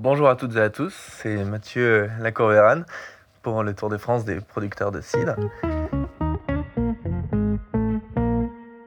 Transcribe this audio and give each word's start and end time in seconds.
Bonjour 0.00 0.28
à 0.28 0.36
toutes 0.36 0.54
et 0.54 0.60
à 0.60 0.70
tous, 0.70 0.94
c'est 0.94 1.42
Mathieu 1.42 2.08
Lacorvéran 2.20 2.82
pour 3.42 3.64
le 3.64 3.74
Tour 3.74 3.88
de 3.88 3.96
France 3.96 4.24
des 4.24 4.40
producteurs 4.40 4.92
de 4.92 5.00
cidre. 5.00 5.34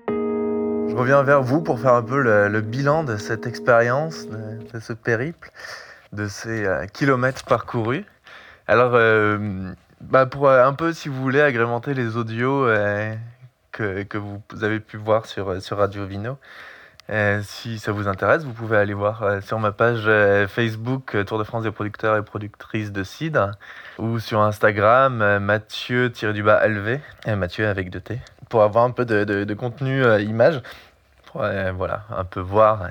Je 0.07 0.95
reviens 0.95 1.21
vers 1.23 1.43
vous 1.43 1.61
pour 1.61 1.81
faire 1.81 1.95
un 1.95 2.01
peu 2.01 2.21
le, 2.21 2.61
bilan 2.61 3.03
de 3.03 3.17
cette 3.17 3.45
expérience, 3.45 4.25
de, 4.29 4.79
ce 4.79 4.93
périple, 4.93 5.51
de 6.13 6.29
ces 6.29 6.65
euh, 6.65 6.85
kilomètres 6.85 7.43
parcourus. 7.43 8.05
Alors, 8.67 8.95
euh, 8.95 9.69
bah, 9.99 10.25
pour 10.25 10.47
euh, 10.47 10.65
un 10.65 10.71
peu, 10.71 10.93
si 10.93 11.09
vous 11.09 11.21
voulez, 11.21 11.41
agrémenter 11.41 11.93
les 11.93 12.15
audios 12.15 12.67
que, 13.73 14.17
vous 14.17 14.41
avez 14.63 14.79
pu 14.79 14.95
voir 14.95 15.25
sur 15.25 15.47
Radio 15.71 16.05
Vino, 16.05 16.37
euh, 17.09 17.41
si 17.43 17.79
ça 17.79 17.91
vous 17.91 18.07
intéresse, 18.07 18.43
vous 18.43 18.53
pouvez 18.53 18.77
aller 18.77 18.93
voir 18.93 19.23
euh, 19.23 19.41
sur 19.41 19.59
ma 19.59 19.71
page 19.71 20.03
euh, 20.05 20.47
Facebook 20.47 21.17
Tour 21.25 21.39
de 21.39 21.43
France 21.43 21.63
des 21.63 21.71
producteurs 21.71 22.15
et 22.15 22.23
productrices 22.23 22.91
de 22.91 23.03
cidre 23.03 23.51
ou 23.97 24.19
sur 24.19 24.41
Instagram 24.41 25.39
Mathieu-LV, 25.39 26.99
Mathieu 27.35 27.67
avec 27.67 27.89
deux 27.89 27.99
T, 27.99 28.19
pour 28.49 28.63
avoir 28.63 28.85
un 28.85 28.91
peu 28.91 29.05
de, 29.05 29.23
de, 29.23 29.53
contenu 29.53 30.03
image, 30.21 30.61
pour 31.25 31.43
voilà, 31.75 32.03
un 32.15 32.23
peu 32.23 32.39
voir, 32.39 32.87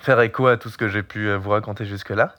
faire 0.00 0.20
écho 0.20 0.46
à 0.46 0.56
tout 0.58 0.68
ce 0.68 0.76
que 0.76 0.88
j'ai 0.88 1.02
pu 1.02 1.32
vous 1.34 1.50
raconter 1.50 1.86
jusque-là. 1.86 2.34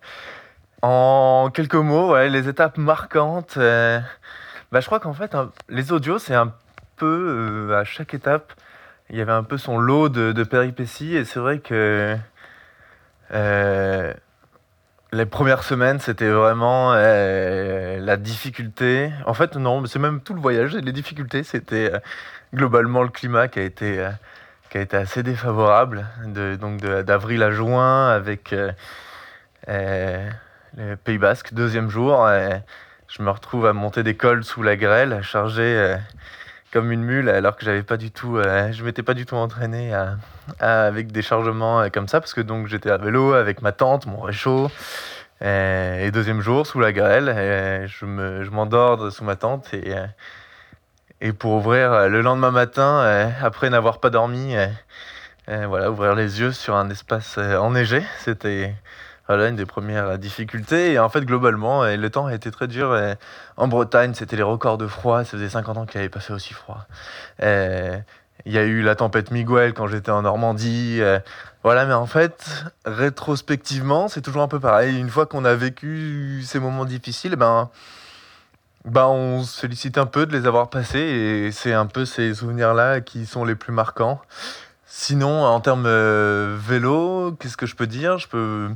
En 0.81 1.49
quelques 1.53 1.75
mots, 1.75 2.15
les 2.17 2.47
étapes 2.47 2.77
marquantes, 2.77 3.57
bah, 3.57 4.79
je 4.79 4.85
crois 4.85 4.99
qu'en 4.99 5.13
fait, 5.13 5.35
les 5.67 5.91
audios, 5.91 6.19
c'est 6.19 6.35
un 6.35 6.53
peu 6.95 7.75
à 7.75 7.83
chaque 7.83 8.13
étape 8.13 8.53
il 9.11 9.17
y 9.17 9.21
avait 9.21 9.33
un 9.33 9.43
peu 9.43 9.57
son 9.57 9.77
lot 9.77 10.09
de, 10.09 10.43
péripéties 10.43 11.15
et 11.17 11.25
c'est 11.25 11.39
vrai 11.39 11.59
que 11.59 12.17
euh, 13.33 14.13
les 15.11 15.25
premières 15.25 15.63
semaines 15.63 15.99
c'était 15.99 16.29
vraiment 16.29 16.93
euh, 16.93 17.99
la 17.99 18.15
difficulté. 18.15 19.11
En 19.25 19.33
fait 19.33 19.57
non, 19.57 19.85
c'est 19.85 19.99
même 19.99 20.21
tout 20.21 20.33
le 20.33 20.39
voyage. 20.39 20.75
Les 20.75 20.93
difficultés 20.93 21.43
c'était 21.43 21.91
euh, 21.93 21.99
globalement 22.53 23.03
le 23.03 23.09
climat 23.09 23.49
qui 23.49 23.59
a 23.59 23.63
été 23.63 24.07
qui 24.69 24.77
a 24.77 24.81
été 24.81 24.95
assez 24.95 25.23
défavorable, 25.23 26.07
de, 26.25 26.55
donc 26.55 26.79
d'avril 26.79 27.43
à 27.43 27.51
juin 27.51 28.07
avec 28.07 28.55
le 29.67 30.95
Pays 31.03 31.17
Basque, 31.17 31.53
deuxième 31.53 31.89
jour. 31.89 32.25
je 33.09 33.21
me 33.21 33.29
retrouve 33.29 33.65
à 33.65 33.73
monter 33.73 34.03
des 34.03 34.15
cols 34.15 34.45
sous 34.45 34.63
la 34.63 34.77
grêle, 34.77 35.11
à 35.11 35.21
charger 35.21 35.97
comme 36.71 36.91
une 36.91 37.03
mule 37.03 37.29
alors 37.29 37.55
que 37.55 37.65
j'avais 37.65 37.83
pas 37.83 37.97
du 37.97 38.11
tout 38.11 38.37
euh, 38.37 38.71
je 38.71 38.83
m'étais 38.83 39.03
pas 39.03 39.13
du 39.13 39.25
tout 39.25 39.35
entraîné 39.35 39.93
avec 40.59 41.11
des 41.11 41.21
chargements 41.21 41.81
euh, 41.81 41.89
comme 41.89 42.07
ça 42.07 42.19
parce 42.21 42.33
que 42.33 42.41
donc 42.41 42.67
j'étais 42.67 42.89
à 42.89 42.97
vélo 42.97 43.33
avec 43.33 43.61
ma 43.61 43.71
tante 43.73 44.05
mon 44.05 44.21
réchaud 44.21 44.71
euh, 45.41 46.05
et 46.05 46.11
deuxième 46.11 46.41
jour 46.41 46.65
sous 46.65 46.79
la 46.79 46.93
grêle 46.93 47.87
je 47.87 48.05
me 48.05 48.43
je 48.43 48.49
m'endors 48.49 49.11
sous 49.11 49.23
ma 49.23 49.35
tente 49.35 49.73
et 49.73 49.93
et 51.19 51.33
pour 51.33 51.51
ouvrir 51.53 52.09
le 52.09 52.21
lendemain 52.21 52.51
matin 52.51 53.31
après 53.41 53.69
n'avoir 53.69 53.99
pas 53.99 54.09
dormi 54.09 54.55
voilà 55.47 55.91
ouvrir 55.91 56.15
les 56.15 56.39
yeux 56.39 56.53
sur 56.53 56.75
un 56.75 56.89
espace 56.89 57.37
enneigé 57.37 58.01
c'était 58.19 58.73
voilà 59.31 59.47
une 59.47 59.55
des 59.55 59.65
premières 59.65 60.17
difficultés. 60.17 60.91
Et 60.91 60.99
en 60.99 61.07
fait, 61.07 61.21
globalement, 61.21 61.85
le 61.85 62.09
temps 62.09 62.25
a 62.25 62.33
été 62.33 62.51
très 62.51 62.67
dur. 62.67 62.93
En 63.55 63.67
Bretagne, 63.69 64.13
c'était 64.13 64.35
les 64.35 64.43
records 64.43 64.77
de 64.77 64.87
froid. 64.87 65.23
Ça 65.23 65.31
faisait 65.31 65.47
50 65.47 65.77
ans 65.77 65.85
qu'il 65.85 65.99
n'avait 65.99 66.09
pas 66.09 66.19
fait 66.19 66.33
aussi 66.33 66.53
froid. 66.53 66.85
Il 67.39 68.51
y 68.51 68.57
a 68.57 68.63
eu 68.63 68.81
la 68.81 68.95
tempête 68.95 69.31
Miguel 69.31 69.73
quand 69.73 69.87
j'étais 69.87 70.11
en 70.11 70.23
Normandie. 70.23 70.99
Voilà, 71.63 71.85
mais 71.85 71.93
en 71.93 72.07
fait, 72.07 72.65
rétrospectivement, 72.85 74.09
c'est 74.09 74.21
toujours 74.21 74.41
un 74.41 74.49
peu 74.49 74.59
pareil. 74.59 74.99
Une 74.99 75.09
fois 75.09 75.25
qu'on 75.25 75.45
a 75.45 75.55
vécu 75.55 76.41
ces 76.43 76.59
moments 76.59 76.85
difficiles, 76.85 77.37
ben, 77.37 77.69
ben 78.83 79.05
on 79.05 79.43
se 79.43 79.59
félicite 79.59 79.97
un 79.97 80.07
peu 80.07 80.25
de 80.25 80.35
les 80.35 80.45
avoir 80.45 80.69
passés. 80.69 80.99
Et 80.99 81.51
c'est 81.53 81.71
un 81.71 81.85
peu 81.85 82.03
ces 82.03 82.33
souvenirs-là 82.33 82.99
qui 82.99 83.25
sont 83.25 83.45
les 83.45 83.55
plus 83.55 83.71
marquants. 83.71 84.19
Sinon, 84.93 85.45
en 85.45 85.61
termes 85.61 85.85
euh, 85.85 86.57
vélo, 86.59 87.31
qu'est-ce 87.39 87.55
que 87.55 87.65
je 87.65 87.77
peux 87.77 87.87
dire? 87.87 88.17
Je 88.17 88.27
peux 88.27 88.69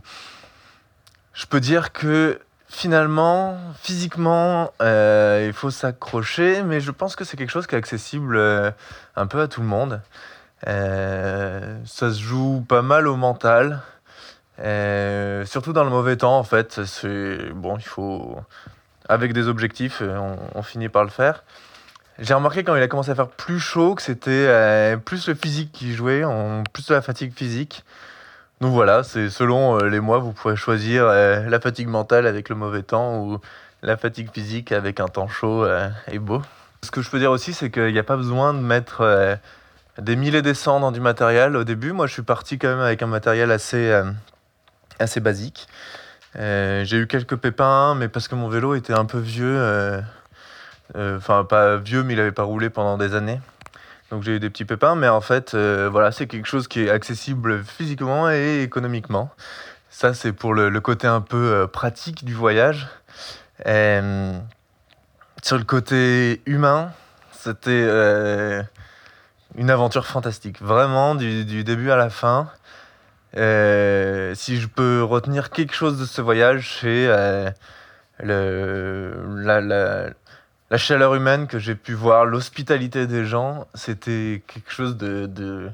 je 1.36 1.46
peux 1.46 1.60
dire 1.60 1.92
que 1.92 2.40
finalement, 2.68 3.58
physiquement, 3.82 4.72
euh, 4.82 5.44
il 5.48 5.54
faut 5.54 5.70
s'accrocher, 5.70 6.64
mais 6.64 6.80
je 6.80 6.92
pense 6.92 7.16
que 7.16 7.24
c'est 7.24 7.38
quelque 7.38 7.52
chose 7.52 7.68
qui 7.68 7.76
est 7.76 7.78
accessible 7.78 8.38
euh, 8.38 8.72
un 9.16 9.28
peu 9.28 9.42
à 9.42 9.48
tout 9.48 9.62
le 9.62 9.68
monde. 9.68 10.02
Euh, 10.68 11.78
ça 11.86 12.12
se 12.12 12.20
joue 12.20 12.66
pas 12.68 12.82
mal 12.82 13.08
au 13.08 13.18
mental, 13.18 13.82
surtout 14.58 15.74
dans 15.74 15.84
le 15.84 15.90
mauvais 15.90 16.16
temps 16.16 16.38
en 16.38 16.44
fait. 16.44 16.86
C'est 16.86 17.52
bon, 17.54 17.78
il 17.78 17.86
faut 17.86 18.40
avec 19.08 19.34
des 19.34 19.48
objectifs, 19.48 20.02
on, 20.02 20.64
finit 20.64 20.90
par 20.90 21.04
le 21.04 21.10
faire. 21.10 21.44
J'ai 22.18 22.34
remarqué 22.34 22.64
quand 22.64 22.76
il 22.76 22.82
a 22.82 22.88
commencé 22.88 23.12
à 23.12 23.16
faire 23.16 23.28
plus 23.28 23.60
chaud 23.60 23.94
que 23.94 24.02
c'était 24.02 24.98
plus 25.06 25.28
le 25.28 25.36
physique 25.36 25.72
qui 25.74 25.94
jouait, 25.94 26.24
plus 26.74 26.88
de 26.88 26.94
la 26.94 27.02
fatigue 27.02 27.34
physique. 27.34 27.84
Donc 28.62 28.72
voilà, 28.72 29.04
c'est 29.04 29.30
selon 29.30 29.78
euh, 29.78 29.90
les 29.90 30.00
mois, 30.00 30.20
vous 30.20 30.32
pourrez 30.32 30.56
choisir 30.56 31.06
euh, 31.06 31.42
la 31.50 31.60
fatigue 31.60 31.90
mentale 31.90 32.26
avec 32.26 32.48
le 32.48 32.56
mauvais 32.56 32.84
temps 32.84 33.20
ou 33.20 33.40
la 33.82 33.98
fatigue 33.98 34.30
physique 34.34 34.72
avec 34.72 35.00
un 35.00 35.08
temps 35.08 35.28
chaud 35.28 35.66
euh, 35.66 35.90
et 36.10 36.20
beau. 36.20 36.42
Ce 36.82 36.92
que 36.92 37.02
je 37.02 37.10
peux 37.10 37.20
dire 37.20 37.32
aussi, 37.32 37.54
c'est 37.54 37.70
qu'il 37.70 37.92
n'y 37.92 38.00
a 38.00 38.04
pas 38.04 38.16
besoin 38.16 38.54
de 38.54 38.60
mettre 38.60 39.40
des 39.98 40.16
milliers 40.16 40.44
des 40.44 40.54
cents 40.54 40.80
dans 40.80 40.92
du 40.92 41.00
matériel 41.00 41.56
au 41.56 41.64
début. 41.64 41.94
Moi, 41.94 42.06
je 42.06 42.14
suis 42.14 42.22
parti 42.22 42.60
quand 42.60 42.68
même 42.68 42.80
avec 42.80 43.02
un 43.02 43.08
matériel 43.08 43.52
assez, 43.52 44.04
assez 45.00 45.20
basique. 45.20 45.68
J'ai 46.36 46.98
eu 46.98 47.08
quelques 47.08 47.38
pépins, 47.38 47.96
mais 47.96 48.08
parce 48.08 48.28
que 48.28 48.36
mon 48.36 48.50
vélo 48.50 48.76
était 48.76 48.94
un 48.94 49.06
peu 49.06 49.18
vieux. 49.18 50.00
Enfin, 50.96 51.44
pas 51.44 51.78
vieux, 51.78 52.04
mais 52.04 52.14
il 52.14 52.18
n'avait 52.18 52.32
pas 52.32 52.44
roulé 52.44 52.70
pendant 52.70 53.00
des 53.00 53.16
années. 53.16 53.40
Donc 54.12 54.22
j'ai 54.24 54.36
eu 54.36 54.40
des 54.40 54.50
petits 54.50 54.66
pépins, 54.66 54.96
mais 54.96 55.08
en 55.08 55.22
fait, 55.22 55.56
euh, 55.56 55.90
voilà, 55.92 56.12
c'est 56.12 56.28
quelque 56.28 56.48
chose 56.48 56.68
qui 56.68 56.82
est 56.82 56.90
accessible 56.90 57.64
physiquement 57.64 58.30
et 58.30 58.62
économiquement. 58.62 59.32
Ça, 59.90 60.14
c'est 60.14 60.32
pour 60.32 60.54
le, 60.54 60.80
côté 60.80 61.08
un 61.08 61.22
peu 61.22 61.38
euh, 61.38 61.68
pratique 61.68 62.24
du 62.24 62.34
voyage. 62.34 62.88
Euh, 63.66 64.34
sur 65.42 65.58
le 65.58 65.64
côté 65.64 66.42
humain, 66.46 66.92
c'était 67.32 67.88
une 69.56 69.70
aventure 69.70 70.06
fantastique. 70.06 70.62
Vraiment, 70.62 71.16
du, 71.16 71.64
début 71.64 71.92
à 71.92 71.96
la 71.96 72.10
fin. 72.10 72.50
si 73.34 74.60
je 74.60 74.68
peux 74.68 75.04
retenir 75.04 75.50
quelque 75.50 75.74
chose 75.74 76.00
de 76.00 76.06
ce 76.06 76.22
voyage, 76.22 76.78
c'est 76.82 77.08
le, 78.20 79.14
la 79.38 80.10
chaleur 80.78 81.16
humaine 81.16 81.48
que 81.48 81.60
j'ai 81.60 81.76
pu 81.76 81.94
voir, 81.94 82.26
l'hospitalité 82.26 83.08
des 83.08 83.26
gens, 83.26 83.68
c'était 83.76 84.44
quelque 84.48 84.72
chose 84.72 84.98
de, 84.98 85.72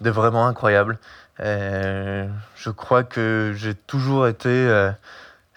vraiment 0.00 0.46
incroyable. 0.46 0.98
Euh, 1.40 2.26
je 2.56 2.70
crois 2.70 3.04
que 3.04 3.52
j'ai 3.56 3.74
toujours 3.74 4.26
été 4.26 4.48
euh, 4.48 4.90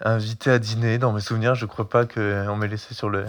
invité 0.03 0.52
à 0.52 0.59
dîner. 0.59 0.97
Dans 0.97 1.12
mes 1.12 1.22
souvenirs, 1.22 1.56
je 1.56 1.66
ne 1.66 1.70
crois 1.70 1.90
pas 1.90 2.06
qu'on 2.06 2.56
m'ait 2.56 2.68
laissé 2.68 2.94
sur 2.94 3.09
le, 3.09 3.25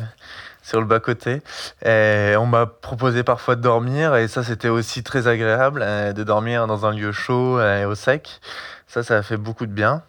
bas-côté. 0.84 1.42
on 1.84 2.46
m'a 2.46 2.66
proposé 2.66 3.22
parfois 3.22 3.56
de 3.56 3.60
dormir, 3.60 4.16
et 4.16 4.28
ça, 4.28 4.42
c'était 4.42 4.68
aussi 4.68 5.02
très 5.02 5.26
agréable, 5.28 5.82
euh, 5.82 6.12
de 6.12 6.24
dormir 6.24 6.66
dans 6.66 6.86
un 6.86 6.92
lieu 6.92 7.12
chaud 7.12 7.60
et 7.60 7.84
au 7.84 7.94
sec. 7.94 8.40
Ça, 8.86 9.02
ça 9.02 9.18
a 9.18 9.22
fait 9.22 9.38
beaucoup 9.38 9.66
de 9.66 9.72
bien. 9.72 10.02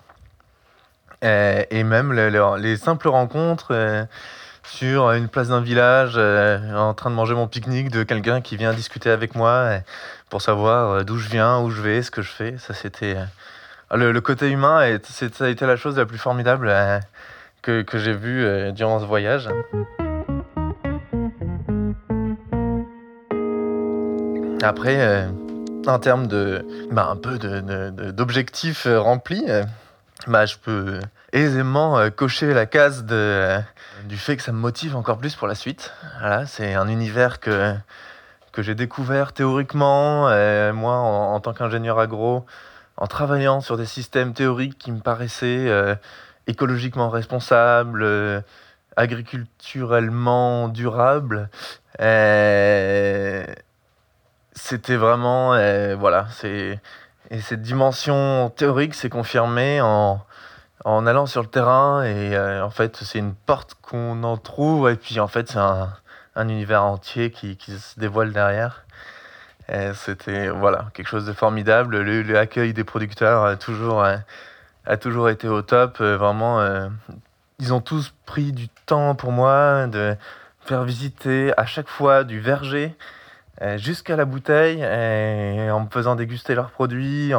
et 1.22 1.84
même 1.84 2.14
les 2.14 2.78
simples 2.78 3.10
rencontres 3.10 4.08
sur 4.66 5.12
une 5.12 5.28
place 5.28 5.50
d'un 5.50 5.62
village 5.62 6.14
euh, 6.16 6.76
en 6.76 6.94
train 6.94 7.10
de 7.10 7.16
manger 7.16 7.36
mon 7.36 7.48
pique-nique 7.48 7.90
de 7.92 8.04
quelqu'un 8.04 8.42
qui 8.42 8.58
vient 8.58 8.74
discuter 8.74 9.10
avec 9.10 9.36
moi 9.36 9.50
euh, 9.50 9.80
pour 10.30 10.42
savoir 10.42 10.90
euh, 10.90 11.04
d'où 11.04 11.18
je 11.18 11.30
viens, 11.30 11.60
où 11.60 11.70
je 11.70 11.82
vais, 11.82 12.02
ce 12.02 12.12
que 12.12 12.22
je 12.22 12.32
fais. 12.32 12.58
Ça, 12.58 12.74
c'était 12.74 13.18
le, 13.92 14.20
côté 14.22 14.50
humain, 14.50 14.86
et 14.86 15.00
ça 15.04 15.46
a 15.46 15.50
été 15.50 15.66
la 15.66 15.76
chose 15.76 15.98
la 15.98 16.06
plus 16.06 16.18
formidable 16.18 16.74
que, 17.62 17.82
que 17.82 17.98
j'ai 17.98 18.14
vue 18.14 18.72
durant 18.74 19.00
ce 19.00 19.06
voyage. 19.06 19.50
Après, 24.64 25.28
en 25.86 26.00
termes 26.00 26.28
de, 26.28 26.66
bah, 26.92 27.10
un 27.12 27.18
peu 27.18 27.38
d'objectifs 27.38 28.88
remplis, 28.90 29.46
bah, 30.28 30.46
je 30.46 30.56
peux 30.58 31.00
aisément 31.34 31.98
euh, 31.98 32.10
cocher 32.10 32.54
la 32.54 32.66
case 32.66 33.06
euh, 33.12 33.60
du 34.06 34.18
fait 34.18 34.38
que 34.38 34.44
ça 34.44 34.52
me 34.52 34.58
motive 34.58 34.96
encore 34.96 35.18
plus 35.18 35.36
pour 35.36 35.48
la 35.48 35.56
suite. 35.56 35.92
Voilà, 36.20 36.46
c'est 36.46 36.76
un 36.76 36.88
univers 36.88 37.40
que, 37.40 37.74
que 38.52 38.62
j'ai 38.62 38.76
découvert 38.76 39.34
théoriquement, 39.34 40.30
euh, 40.30 40.72
moi 40.72 40.96
en, 40.96 41.40
tant 41.40 41.54
qu'ingénieur 41.54 42.00
agro, 42.00 42.46
en 42.98 43.08
travaillant 43.08 43.60
sur 43.62 43.78
des 43.78 43.86
systèmes 43.86 44.34
théoriques 44.34 44.78
qui 44.78 44.92
me 44.92 45.00
paraissaient 45.00 45.98
écologiquement 46.48 47.10
responsables, 47.10 48.44
agriculturellement 48.96 50.70
durables. 50.70 51.50
C'était 54.56 54.96
vraiment, 54.96 55.58
voilà, 55.98 56.28
c'est 56.32 56.80
et 57.34 57.42
cette 57.42 57.64
dimension 57.64 58.52
théorique 58.56 58.94
s'est 58.94 59.10
confirmée 59.10 59.82
en 59.82 60.22
en 60.86 61.08
allant 61.08 61.26
sur 61.26 61.42
le 61.42 61.48
terrain 61.48 62.04
et 62.04 62.38
en 62.38 62.70
fait 62.70 62.98
c'est 62.98 63.20
une 63.20 63.34
porte 63.34 63.76
qu'on 63.82 64.24
en 64.24 64.38
trouve 64.38 64.90
et 64.90 64.96
puis 64.96 65.20
en 65.20 65.28
fait 65.28 65.50
c'est 65.50 65.58
un, 65.58 65.90
un, 66.36 66.50
univers 66.50 66.84
entier 66.84 67.32
qui, 67.32 67.58
se 67.58 68.00
dévoile 68.00 68.34
derrière. 68.34 68.84
C'était 69.94 70.50
voilà 70.50 70.88
quelque 70.94 71.08
chose 71.08 71.26
de 71.26 71.32
formidable. 71.32 72.02
L'accueil 72.02 72.74
des 72.74 72.84
producteurs 72.84 73.46
a 73.46 73.56
toujours, 73.56 74.04
a 74.04 74.98
toujours 74.98 75.30
été 75.30 75.48
au 75.48 75.62
top. 75.62 76.02
Vraiment, 76.02 76.90
ils 77.60 77.74
ont 77.74 77.80
tous 77.80 78.14
pris 78.26 78.52
du 78.52 78.68
temps 78.68 79.16
pour 79.16 79.32
moi 79.32 79.88
de 79.88 80.18
faire 80.66 80.84
visiter 80.84 81.54
à 81.58 81.66
chaque 81.66 81.88
fois 81.88 82.26
du 82.26 82.42
verger 82.42 82.94
euh, 82.94 83.23
jusqu'à 83.78 84.16
la 84.16 84.26
bouteille 84.26 84.82
et 84.82 85.72
en 85.72 85.82
me 85.82 85.90
faisant 85.90 86.16
déguster 86.16 86.56
leurs 86.56 86.72
produits. 86.72 87.34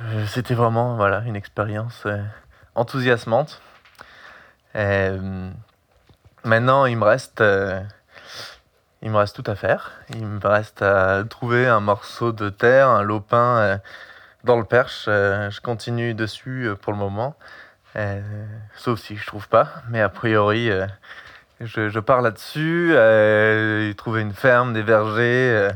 Euh, 0.00 0.26
c'était 0.26 0.54
vraiment 0.54 0.96
voilà, 0.96 1.22
une 1.26 1.36
expérience 1.36 2.02
euh, 2.06 2.22
enthousiasmante. 2.74 3.60
maintenant, 6.44 6.86
il 6.86 6.96
me 6.96 7.04
reste 7.04 7.42
il 9.02 9.10
me 9.10 9.16
reste 9.16 9.36
tout 9.36 9.50
à 9.50 9.54
faire. 9.54 9.92
Il 10.10 10.26
me 10.26 10.46
reste 10.46 10.82
à 10.82 11.24
trouver 11.28 11.66
un 11.66 11.80
morceau 11.80 12.32
de 12.32 12.48
terre, 12.48 12.88
un 12.88 13.02
lopin 13.02 13.80
dans 14.44 14.56
le 14.56 14.64
perche. 14.64 15.04
je 15.06 15.60
continue 15.60 16.14
dessus 16.14 16.70
pour 16.80 16.92
le 16.92 16.98
moment. 16.98 17.36
sauf 18.76 19.00
si 19.00 19.16
je 19.16 19.26
trouve 19.26 19.48
pas. 19.48 19.68
Mais 19.90 20.00
a 20.00 20.08
priori, 20.08 20.70
je, 21.64 21.88
je 21.88 22.00
pars 22.00 22.22
là-dessus, 22.22 22.92
euh, 22.94 23.92
trouver 23.94 24.22
une 24.22 24.32
ferme, 24.32 24.72
des 24.72 24.82
vergers, 24.82 25.50
euh, 25.50 25.70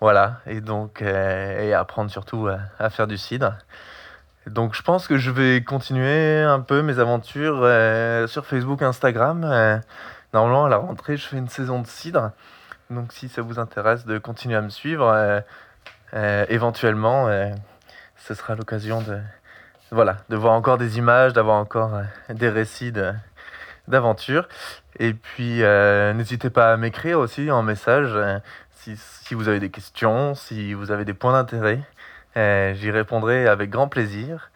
voilà, 0.00 0.40
et 0.46 0.60
donc 0.60 1.02
euh, 1.02 1.60
et 1.60 1.74
apprendre 1.74 2.10
surtout 2.10 2.48
à, 2.78 2.90
faire 2.90 3.06
du 3.06 3.18
cidre. 3.18 3.54
Donc 4.46 4.74
je 4.74 4.82
pense 4.82 5.06
que 5.06 5.18
je 5.18 5.30
vais 5.30 5.62
continuer 5.62 6.40
un 6.42 6.60
peu 6.60 6.82
mes 6.82 6.98
aventures 6.98 7.60
sur 8.28 8.44
Facebook, 8.44 8.82
Instagram. 8.82 9.80
normalement 10.34 10.64
à 10.64 10.68
la 10.68 10.78
rentrée 10.78 11.16
je 11.16 11.26
fais 11.26 11.36
une 11.36 11.48
saison 11.48 11.80
de 11.80 11.86
cidre, 11.86 12.32
donc 12.90 13.12
si 13.12 13.28
ça 13.28 13.40
vous 13.40 13.60
intéresse 13.60 14.04
de 14.04 14.18
continuer 14.18 14.56
à 14.56 14.62
me 14.62 14.68
suivre, 14.68 15.44
éventuellement 16.12 17.28
ce 18.16 18.34
sera 18.34 18.56
l'occasion 18.56 19.00
de 19.00 19.20
voilà 19.92 20.16
de 20.28 20.34
voir 20.34 20.54
encore 20.54 20.76
des 20.76 20.98
images, 20.98 21.32
d'avoir 21.32 21.58
encore 21.58 22.00
des 22.28 22.48
récits 22.48 22.92
d'aventure. 23.86 24.48
Et 24.98 25.14
puis, 25.14 25.62
euh, 25.62 26.12
n'hésitez 26.12 26.50
pas 26.50 26.72
à 26.72 26.76
m'écrire 26.76 27.18
aussi 27.18 27.50
en 27.50 27.62
message 27.62 28.10
euh, 28.14 28.38
si, 28.70 28.96
si, 28.96 29.34
vous 29.34 29.48
avez 29.48 29.60
des 29.60 29.70
questions, 29.70 30.34
si 30.34 30.74
vous 30.74 30.90
avez 30.90 31.04
des 31.04 31.14
points 31.14 31.32
d'intérêt. 31.32 31.80
Euh, 32.36 32.74
J'y 32.74 32.90
répondrai 32.90 33.46
avec 33.48 33.70
grand 33.70 33.88
plaisir. 33.88 34.50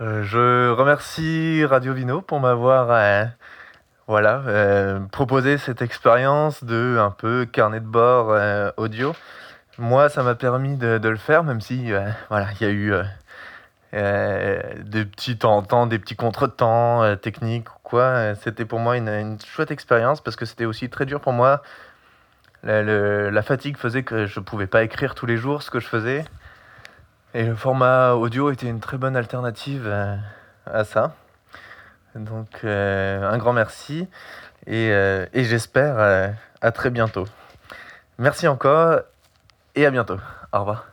Je 0.00 0.70
remercie 0.70 1.64
Radio 1.64 1.92
Vino 1.92 2.20
pour 2.20 2.38
m'avoir 2.38 3.26
voilà, 4.06 5.00
proposé 5.10 5.58
cette 5.58 5.82
expérience 5.82 6.62
de 6.62 6.98
un 7.00 7.10
peu 7.10 7.46
carnet 7.46 7.80
de 7.80 7.86
bord 7.86 8.32
audio. 8.76 9.12
Moi, 9.76 10.08
ça 10.08 10.22
m'a 10.22 10.36
permis 10.36 10.76
de, 10.76 10.98
de, 10.98 11.08
le 11.08 11.16
faire, 11.16 11.42
même 11.42 11.60
si 11.60 11.90
voilà, 12.28 12.46
il 12.60 12.64
y 12.64 12.70
a 12.70 12.72
eu 12.72 12.94
des 13.92 15.04
petits 15.04 15.38
temps 15.38 15.56
en 15.56 15.62
temps, 15.62 15.86
des 15.86 15.98
petits 15.98 16.16
contretemps 16.16 17.02
euh, 17.02 17.16
techniques 17.16 17.70
ou 17.70 17.78
quoi. 17.82 18.34
C'était 18.36 18.64
pour 18.64 18.78
moi 18.78 18.96
une, 18.96 19.08
une 19.08 19.40
chouette 19.40 19.70
expérience 19.70 20.20
parce 20.20 20.36
que 20.36 20.44
c'était 20.44 20.66
aussi 20.66 20.90
très 20.90 21.06
dur 21.06 21.20
pour 21.20 21.32
moi. 21.32 21.62
La, 22.64 23.42
fatigue 23.42 23.76
faisait 23.76 24.02
que 24.02 24.26
je 24.26 24.40
pouvais 24.40 24.66
pas 24.66 24.82
écrire 24.82 25.14
tous 25.14 25.26
les 25.26 25.36
jours 25.36 25.62
ce 25.62 25.70
que 25.70 25.80
je 25.80 25.86
faisais. 25.86 26.24
Et 27.34 27.44
le 27.44 27.54
format 27.54 28.12
audio 28.12 28.50
était 28.50 28.68
une 28.68 28.80
très 28.80 28.96
bonne 28.96 29.16
alternative 29.16 29.84
euh, 29.86 30.16
à 30.66 30.84
ça. 30.84 31.14
Donc 32.14 32.60
euh, 32.64 33.22
un 33.22 33.38
grand 33.38 33.52
merci 33.52 34.08
et, 34.66 34.90
euh, 34.92 35.26
et 35.32 35.44
j'espère 35.44 35.98
euh, 35.98 36.28
à 36.60 36.72
très 36.72 36.90
bientôt. 36.90 37.26
Merci 38.18 38.48
encore 38.48 39.00
et 39.74 39.86
à 39.86 39.90
bientôt. 39.90 40.18
Au 40.52 40.60
revoir. 40.60 40.86